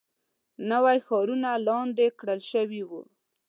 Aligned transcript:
لوی 0.69 0.97
ښارونه 1.07 1.49
لاندې 1.67 2.05
کړل 2.19 2.39
شوي 2.51 2.81
وو. 2.89 3.01